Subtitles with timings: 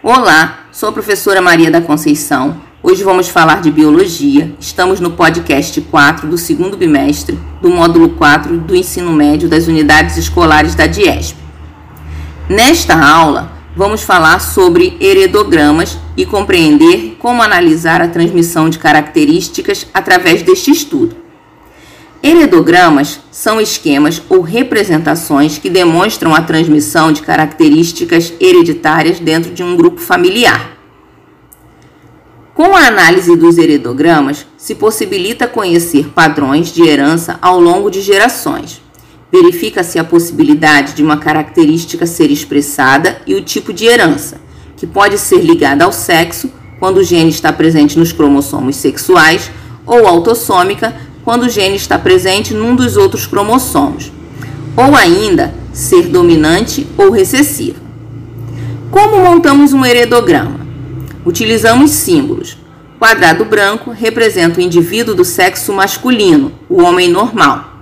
[0.00, 2.60] Olá, sou a professora Maria da Conceição.
[2.80, 4.54] Hoje vamos falar de biologia.
[4.60, 10.16] Estamos no podcast 4 do segundo bimestre do módulo 4 do ensino médio das unidades
[10.16, 11.36] escolares da DIESP.
[12.48, 20.42] Nesta aula, vamos falar sobre heredogramas e compreender como analisar a transmissão de características através
[20.42, 21.27] deste estudo.
[22.20, 29.76] Heredogramas são esquemas ou representações que demonstram a transmissão de características hereditárias dentro de um
[29.76, 30.76] grupo familiar.
[32.54, 38.82] Com a análise dos heredogramas, se possibilita conhecer padrões de herança ao longo de gerações.
[39.30, 44.40] Verifica-se a possibilidade de uma característica ser expressada e o tipo de herança,
[44.76, 46.50] que pode ser ligada ao sexo,
[46.80, 49.52] quando o gene está presente nos cromossomos sexuais,
[49.86, 50.94] ou autossômica,
[51.28, 54.10] quando o gene está presente num dos outros cromossomos,
[54.74, 57.82] ou ainda ser dominante ou recessivo.
[58.90, 60.58] Como montamos um heredograma?
[61.26, 62.56] Utilizamos símbolos.
[62.98, 67.74] Quadrado branco representa o indivíduo do sexo masculino, o homem normal.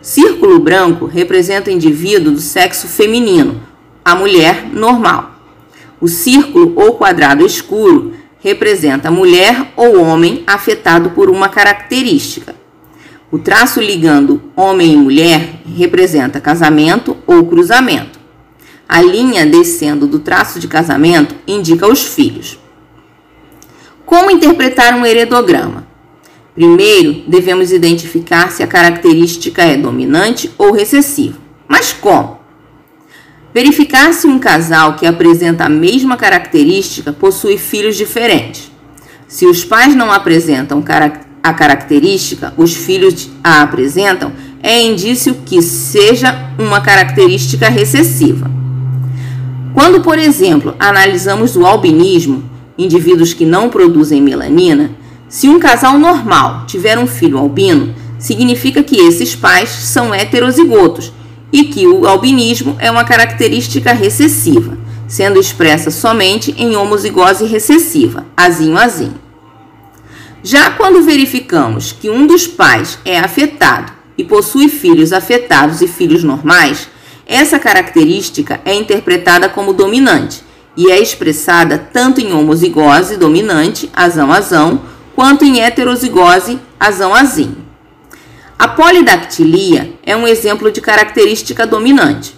[0.00, 3.62] Círculo branco representa o indivíduo do sexo feminino,
[4.04, 5.32] a mulher normal.
[6.00, 12.54] O círculo ou quadrado escuro representa a mulher ou homem afetado por uma característica.
[13.36, 18.18] O traço ligando homem e mulher representa casamento ou cruzamento.
[18.88, 22.58] A linha descendo do traço de casamento indica os filhos.
[24.06, 25.86] Como interpretar um heredograma?
[26.54, 31.36] Primeiro, devemos identificar se a característica é dominante ou recessiva.
[31.68, 32.40] Mas como?
[33.52, 38.72] Verificar se um casal que apresenta a mesma característica possui filhos diferentes.
[39.28, 45.62] Se os pais não apresentam características a característica, os filhos a apresentam, é indício que
[45.62, 48.50] seja uma característica recessiva.
[49.72, 52.42] Quando, por exemplo, analisamos o albinismo,
[52.76, 54.90] indivíduos que não produzem melanina,
[55.28, 61.12] se um casal normal tiver um filho albino, significa que esses pais são heterozigotos
[61.52, 69.25] e que o albinismo é uma característica recessiva, sendo expressa somente em homozigose recessiva, azinho-azinho.
[70.42, 76.22] Já quando verificamos que um dos pais é afetado e possui filhos afetados e filhos
[76.22, 76.88] normais,
[77.26, 80.42] essa característica é interpretada como dominante
[80.76, 84.82] e é expressada tanto em homozigose dominante, azão-azão,
[85.14, 87.64] quanto em heterozigose, azão-azinho.
[88.58, 92.36] A polidactilia é um exemplo de característica dominante.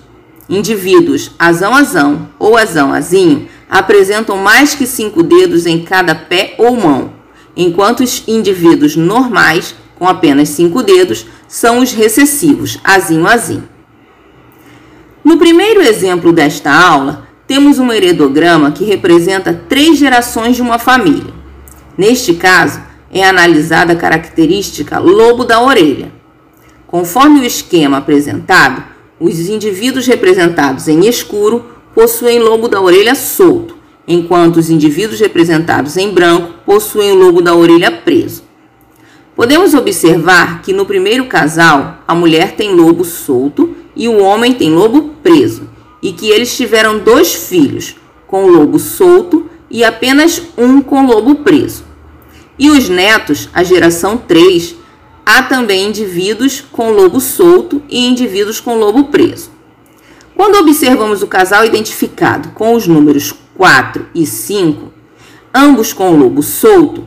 [0.48, 7.12] Indivíduos azão-azão ou azão-azinho apresentam mais que cinco dedos em cada pé ou mão,
[7.58, 13.68] enquanto os indivíduos normais, com apenas cinco dedos, são os recessivos, azinho azinho.
[15.24, 21.34] No primeiro exemplo desta aula, temos um heredograma que representa três gerações de uma família.
[21.96, 22.80] Neste caso,
[23.10, 26.12] é analisada a característica lobo da orelha.
[26.86, 28.84] Conforme o esquema apresentado,
[29.18, 33.77] os indivíduos representados em escuro possuem lobo da orelha solto,
[34.08, 38.42] enquanto os indivíduos representados em branco possuem o lobo da orelha preso.
[39.36, 44.72] Podemos observar que no primeiro casal, a mulher tem lobo solto e o homem tem
[44.72, 45.68] lobo preso,
[46.02, 51.84] e que eles tiveram dois filhos, com lobo solto e apenas um com lobo preso.
[52.58, 54.74] E os netos, a geração 3,
[55.24, 59.50] há também indivíduos com lobo solto e indivíduos com lobo preso.
[60.34, 64.92] Quando observamos o casal identificado com os números 4 e 5,
[65.52, 67.04] ambos com lobo solto,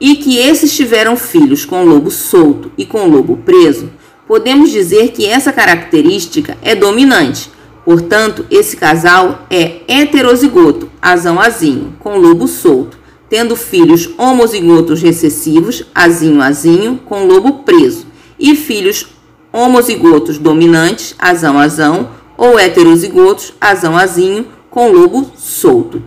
[0.00, 3.88] e que esses tiveram filhos com lobo solto e com lobo preso,
[4.26, 7.48] podemos dizer que essa característica é dominante.
[7.84, 12.98] Portanto, esse casal é heterozigoto, azão-azinho, com lobo solto,
[13.30, 18.06] tendo filhos homozigotos recessivos, azinho-azinho, com lobo preso,
[18.38, 19.06] e filhos
[19.52, 26.02] homozigotos dominantes, azão-azão, ou heterozigotos, azão-azinho, com lobo solto.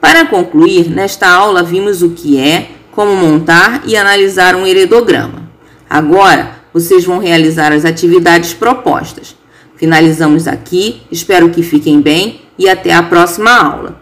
[0.00, 5.50] Para concluir, nesta aula vimos o que é, como montar e analisar um heredograma.
[5.90, 9.36] Agora, vocês vão realizar as atividades propostas.
[9.74, 14.00] Finalizamos aqui, espero que fiquem bem e até a próxima aula.